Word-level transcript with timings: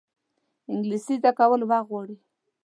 انګلیسي 0.71 1.15
زده 1.19 1.31
کول 1.39 1.61
وخت 1.69 1.85
غواړي 1.89 2.15